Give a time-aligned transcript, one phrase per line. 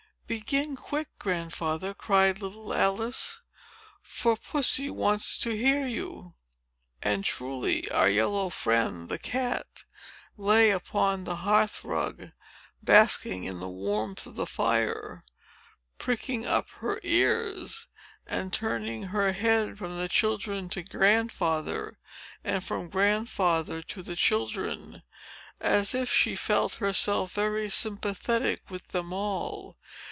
[0.27, 3.41] "Begin quick, Grandfather," cried little Alice;
[4.01, 6.35] "for Pussy wants to hear you."
[7.03, 9.83] And, truly, our yellow friend, the cat,
[10.37, 12.31] lay upon the hearth rug,
[12.81, 15.25] basking in the warmth of the fire,
[15.97, 17.87] pricking up her ears,
[18.25, 21.99] and turning her head from the children to Grandfather,
[22.41, 25.03] and from Grandfather to the children,
[25.59, 29.75] as if she felt herself very sympathetic with them all.